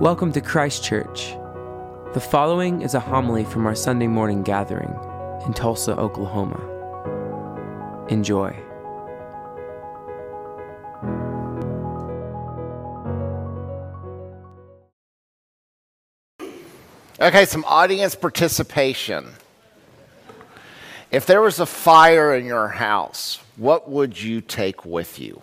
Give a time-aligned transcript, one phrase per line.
[0.00, 1.34] Welcome to Christ Church.
[2.14, 4.88] The following is a homily from our Sunday morning gathering
[5.44, 6.56] in Tulsa, Oklahoma.
[8.08, 8.56] Enjoy.
[17.20, 19.28] Okay, some audience participation.
[21.10, 25.42] If there was a fire in your house, what would you take with you?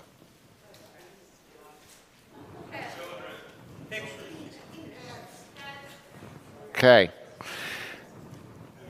[6.78, 7.10] Okay.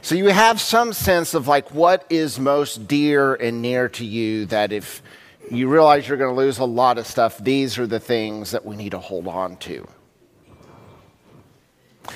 [0.01, 4.45] So you have some sense of like what is most dear and near to you
[4.47, 5.01] that if
[5.49, 8.65] you realize you're going to lose a lot of stuff, these are the things that
[8.65, 9.87] we need to hold on to.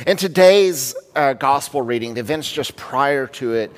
[0.06, 3.72] In today's uh, gospel reading, the events just prior to it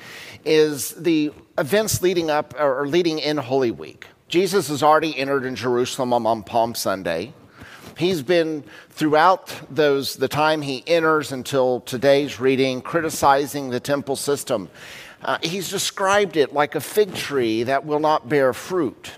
[0.44, 4.08] is the events leading up or leading in Holy Week.
[4.26, 7.34] Jesus has already entered in Jerusalem on Palm Sunday.
[7.96, 14.68] He's been throughout those the time he enters until today's reading criticizing the temple system.
[15.22, 19.12] Uh, he's described it like a fig tree that will not bear fruit.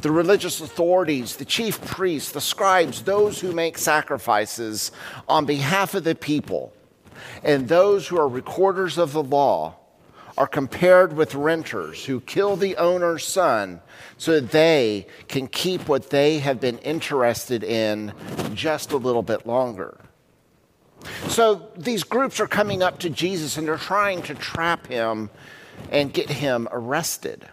[0.00, 4.90] The religious authorities, the chief priests, the scribes, those who make sacrifices
[5.28, 6.72] on behalf of the people,
[7.44, 9.76] and those who are recorders of the law
[10.42, 13.80] are compared with renters who kill the owner's son
[14.18, 18.12] so that they can keep what they have been interested in
[18.52, 20.00] just a little bit longer.
[21.28, 25.30] So these groups are coming up to Jesus and they're trying to trap him
[25.92, 27.46] and get him arrested.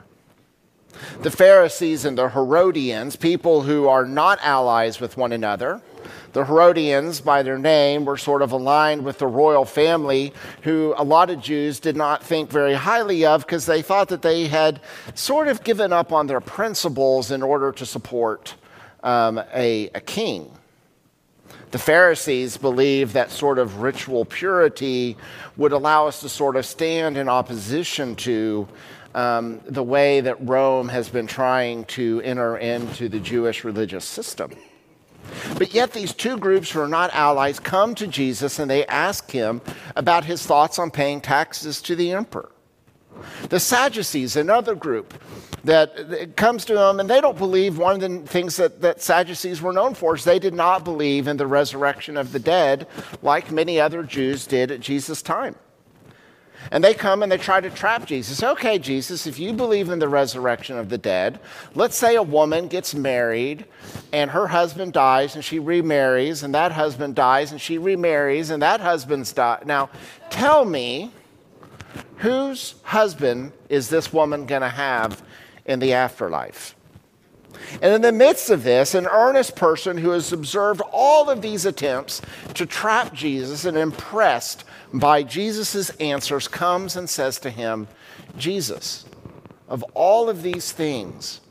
[1.21, 5.79] The Pharisees and the Herodians, people who are not allies with one another,
[6.33, 11.03] the Herodians, by their name, were sort of aligned with the royal family, who a
[11.03, 14.81] lot of Jews did not think very highly of because they thought that they had
[15.15, 18.55] sort of given up on their principles in order to support
[19.03, 20.51] um, a, a king.
[21.71, 25.17] The Pharisees believed that sort of ritual purity
[25.55, 28.67] would allow us to sort of stand in opposition to
[29.13, 34.51] um, the way that Rome has been trying to enter into the Jewish religious system.
[35.57, 39.31] But yet, these two groups who are not allies come to Jesus and they ask
[39.31, 39.61] him
[39.95, 42.51] about his thoughts on paying taxes to the emperor.
[43.49, 45.13] The Sadducees, another group
[45.63, 49.61] that comes to him, and they don't believe one of the things that, that Sadducees
[49.61, 52.87] were known for is they did not believe in the resurrection of the dead
[53.21, 55.55] like many other Jews did at Jesus' time.
[56.71, 58.43] And they come and they try to trap Jesus.
[58.43, 61.39] Okay, Jesus, if you believe in the resurrection of the dead,
[61.73, 63.65] let's say a woman gets married
[64.13, 68.61] and her husband dies and she remarries, and that husband dies and she remarries, and
[68.61, 69.65] that husband's died.
[69.65, 69.89] Now,
[70.29, 71.11] tell me,
[72.17, 75.23] whose husband is this woman going to have
[75.65, 76.75] in the afterlife?
[77.81, 81.65] And in the midst of this, an earnest person who has observed all of these
[81.65, 82.21] attempts
[82.55, 87.87] to trap Jesus and impressed by Jesus' answers comes and says to him,
[88.37, 89.05] Jesus,
[89.67, 91.41] of all of these things,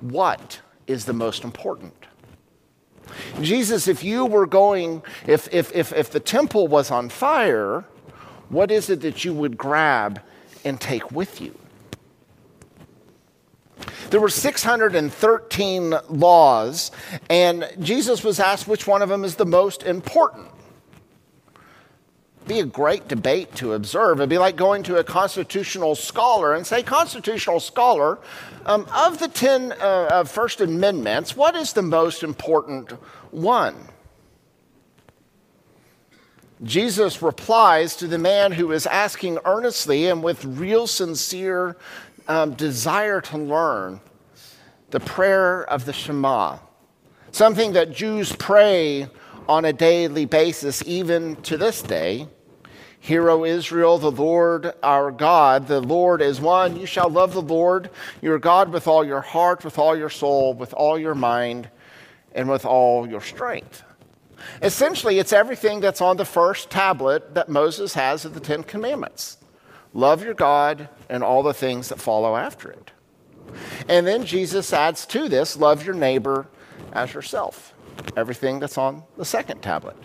[0.00, 1.94] what is the most important?
[3.40, 7.84] Jesus, if you were going, if, if, if, if the temple was on fire,
[8.48, 10.20] what is it that you would grab
[10.64, 11.58] and take with you?
[14.12, 16.90] There were 613 laws,
[17.30, 20.48] and Jesus was asked which one of them is the most important.
[22.46, 24.18] Be a great debate to observe.
[24.18, 28.18] It'd be like going to a constitutional scholar and say, Constitutional scholar,
[28.66, 32.90] um, of the 10 uh, First Amendments, what is the most important
[33.30, 33.88] one?
[36.62, 41.76] Jesus replies to the man who is asking earnestly and with real sincere
[42.32, 44.00] um, desire to learn
[44.90, 46.58] the prayer of the Shema,
[47.30, 49.08] something that Jews pray
[49.48, 52.26] on a daily basis, even to this day.
[53.00, 56.78] Hear, O Israel, the Lord our God, the Lord is one.
[56.78, 57.90] You shall love the Lord
[58.22, 61.68] your God with all your heart, with all your soul, with all your mind,
[62.34, 63.82] and with all your strength.
[64.62, 69.36] Essentially, it's everything that's on the first tablet that Moses has of the Ten Commandments.
[69.94, 72.90] Love your God and all the things that follow after it.
[73.88, 76.46] And then Jesus adds to this love your neighbor
[76.92, 77.74] as yourself.
[78.16, 79.96] Everything that's on the second tablet.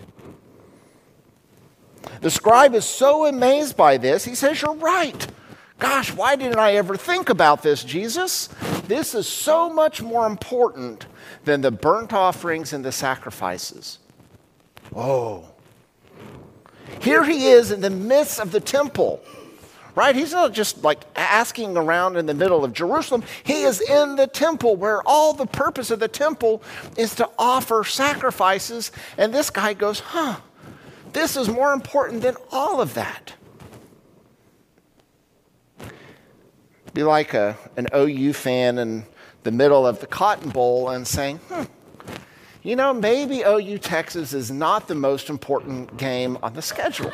[2.20, 5.26] The scribe is so amazed by this, he says, You're right.
[5.78, 8.48] Gosh, why didn't I ever think about this, Jesus?
[8.88, 11.06] This is so much more important
[11.44, 13.98] than the burnt offerings and the sacrifices.
[14.94, 15.48] Oh.
[17.00, 19.22] Here he is in the midst of the temple
[19.98, 20.14] right?
[20.14, 23.24] He's not just like asking around in the middle of Jerusalem.
[23.42, 26.62] He is in the temple where all the purpose of the temple
[26.96, 28.92] is to offer sacrifices.
[29.16, 30.36] And this guy goes, huh,
[31.12, 33.34] this is more important than all of that.
[36.94, 39.04] Be like a, an OU fan in
[39.42, 41.64] the middle of the Cotton Bowl and saying, hmm,
[42.62, 47.10] you know, maybe OU Texas is not the most important game on the schedule.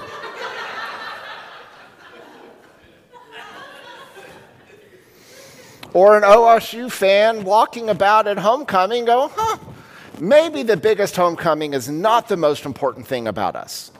[5.94, 9.56] Or an OSU fan walking about at homecoming go, huh,
[10.20, 13.93] maybe the biggest homecoming is not the most important thing about us.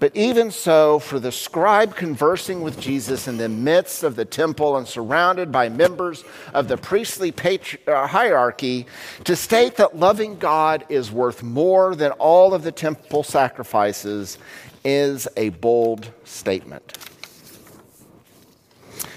[0.00, 4.76] But even so, for the scribe conversing with Jesus in the midst of the temple
[4.76, 6.22] and surrounded by members
[6.54, 8.86] of the priestly patri- uh, hierarchy,
[9.24, 14.38] to state that loving God is worth more than all of the temple sacrifices
[14.84, 16.96] is a bold statement.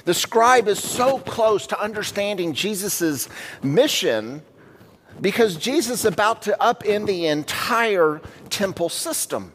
[0.06, 3.30] The scribe is so close to understanding Jesus'
[3.62, 4.42] mission
[5.20, 9.54] because Jesus is about to upend the entire temple system.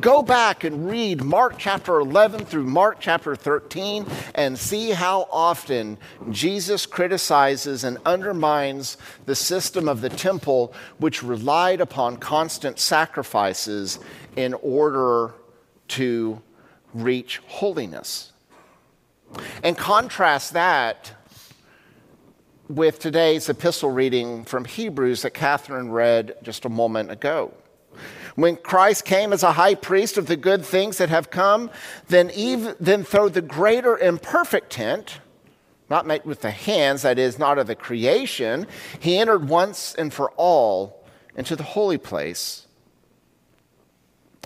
[0.00, 5.98] Go back and read Mark chapter 11 through Mark chapter 13 and see how often
[6.30, 13.98] Jesus criticizes and undermines the system of the temple, which relied upon constant sacrifices
[14.36, 15.34] in order
[15.88, 16.42] to
[16.92, 18.31] reach holiness.
[19.62, 21.12] And contrast that
[22.68, 27.52] with today's epistle reading from Hebrews that Catherine read just a moment ago.
[28.34, 31.70] When Christ came as a high priest of the good things that have come,
[32.08, 35.20] then, even, then through the greater imperfect tent,
[35.90, 38.66] not made with the hands, that is, not of the creation,
[38.98, 41.04] he entered once and for all
[41.36, 42.66] into the holy place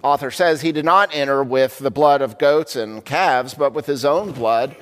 [0.06, 3.86] author says he did not enter with the blood of goats and calves, but with
[3.86, 4.76] his own blood,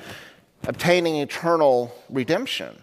[0.67, 2.81] obtaining eternal redemption.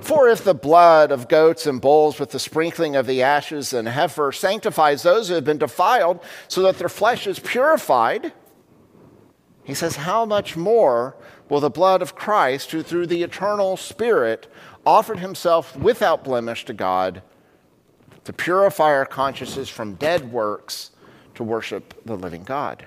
[0.00, 3.88] For if the blood of goats and bulls with the sprinkling of the ashes and
[3.88, 8.32] heifer sanctifies those who have been defiled so that their flesh is purified,
[9.64, 11.16] he says, How much more
[11.48, 14.46] will the blood of Christ, who through the eternal Spirit
[14.86, 17.22] offered himself without blemish to God,
[18.24, 20.90] to purify our consciences from dead works
[21.34, 22.86] to worship the living God.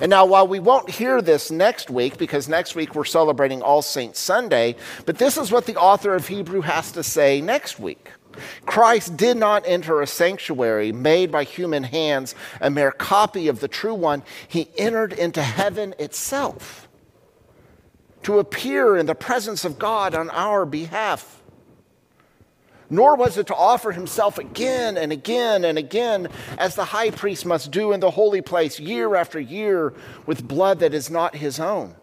[0.00, 3.80] And now, while we won't hear this next week, because next week we're celebrating All
[3.80, 4.76] Saints Sunday,
[5.06, 8.10] but this is what the author of Hebrew has to say next week.
[8.66, 13.68] Christ did not enter a sanctuary made by human hands, a mere copy of the
[13.68, 14.22] true one.
[14.46, 16.88] He entered into heaven itself
[18.22, 21.41] to appear in the presence of God on our behalf
[22.92, 26.28] nor was it to offer himself again and again and again,
[26.58, 29.94] as the high priest must do in the holy place year after year
[30.26, 31.96] with blood that is not his own.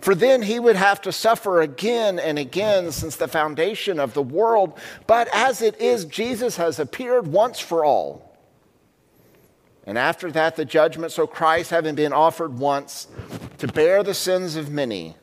[0.00, 4.22] For then he would have to suffer again and again since the foundation of the
[4.22, 4.76] world.
[5.06, 8.36] But as it is, Jesus has appeared once for all.
[9.86, 11.12] And after that, the judgment.
[11.12, 13.06] So Christ, having been offered once
[13.58, 15.14] to bear the sins of many,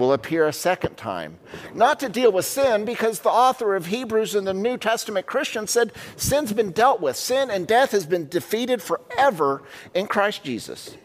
[0.00, 1.38] will appear a second time.
[1.74, 5.68] Not to deal with sin, because the author of Hebrews in the New Testament Christian
[5.68, 7.14] said sin's been dealt with.
[7.14, 9.62] Sin and death has been defeated forever
[9.94, 10.96] in Christ Jesus.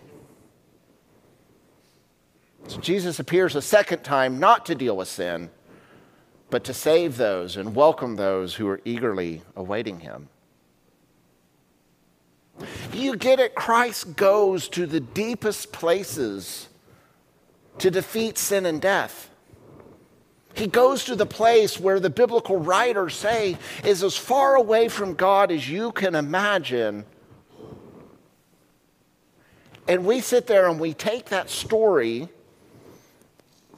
[2.68, 5.52] So Jesus appears a second time not to deal with sin,
[6.50, 10.30] but to save those and welcome those who are eagerly awaiting him.
[12.94, 13.54] You get it?
[13.54, 16.70] Christ goes to the deepest places
[17.80, 19.30] to defeat sin and death.
[20.54, 25.14] He goes to the place where the biblical writers say is as far away from
[25.14, 27.06] God as you can imagine.
[29.88, 32.30] And we sit there and we take that story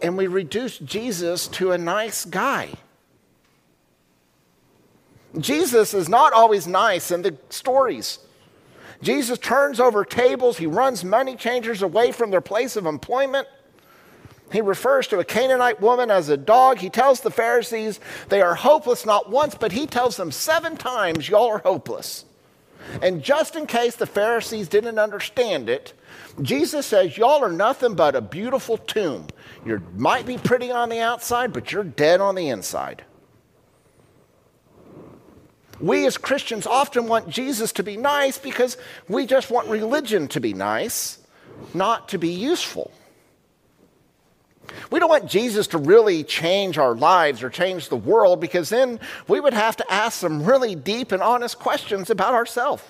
[0.01, 2.69] and we reduce Jesus to a nice guy.
[5.39, 8.19] Jesus is not always nice in the stories.
[9.01, 13.47] Jesus turns over tables, he runs money changers away from their place of employment.
[14.51, 16.79] He refers to a Canaanite woman as a dog.
[16.79, 17.99] He tells the Pharisees
[18.29, 22.25] they are hopeless not once, but he tells them seven times, Y'all are hopeless.
[23.01, 25.93] And just in case the Pharisees didn't understand it,
[26.41, 29.27] Jesus says, Y'all are nothing but a beautiful tomb.
[29.65, 33.03] You might be pretty on the outside, but you're dead on the inside.
[35.79, 38.77] We as Christians often want Jesus to be nice because
[39.07, 41.19] we just want religion to be nice,
[41.73, 42.91] not to be useful.
[44.91, 48.99] We don't want Jesus to really change our lives or change the world because then
[49.27, 52.83] we would have to ask some really deep and honest questions about ourselves.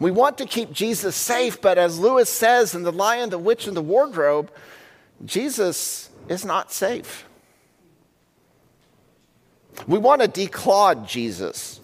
[0.00, 3.66] We want to keep Jesus safe, but as Lewis says in The Lion, the Witch,
[3.66, 4.50] and the Wardrobe,
[5.24, 7.26] Jesus is not safe.
[9.86, 11.80] We want to declawed Jesus.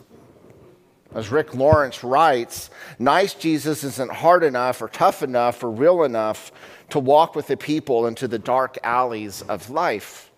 [1.14, 6.52] As Rick Lawrence writes, nice Jesus isn't hard enough or tough enough or real enough
[6.90, 10.30] to walk with the people into the dark alleys of life.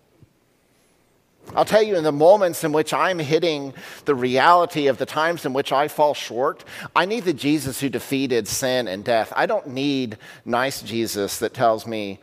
[1.55, 3.73] I'll tell you, in the moments in which I'm hitting
[4.05, 6.63] the reality of the times in which I fall short,
[6.95, 9.31] I need the Jesus who defeated sin and death.
[9.35, 12.19] I don't need nice Jesus that tells me,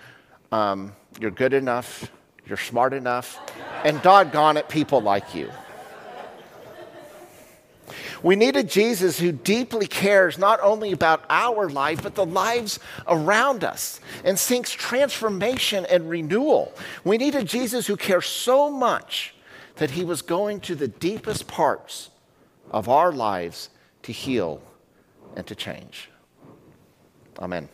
[0.51, 2.11] um, you're good enough,
[2.47, 3.39] you're smart enough,
[3.85, 5.51] and doggone it, people like you.
[8.23, 12.79] We need a Jesus who deeply cares not only about our life, but the lives
[13.09, 16.73] around us and seeks transformation and renewal.
[17.05, 19.35] We need a Jesus who cares so much
[19.77, 22.11] that he was going to the deepest parts
[22.71, 23.71] of our lives
[24.03, 24.63] to heal
[25.37, 26.11] and to change.
[27.39, 27.69] Amen.